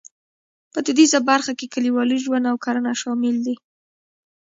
په 0.73 0.79
دودیزه 0.85 1.19
برخه 1.29 1.51
کې 1.59 1.71
کلیوالي 1.73 2.17
ژوند 2.23 2.45
او 2.51 2.57
کرنه 2.65 2.93
شامل 3.01 3.35
دي. 3.45 3.55